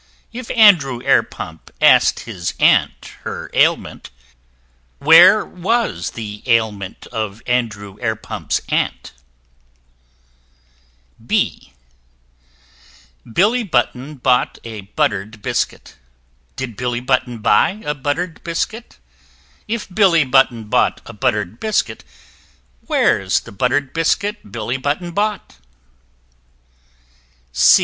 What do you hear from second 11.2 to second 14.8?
B b [Illustration: Billy Button] Billy Button bought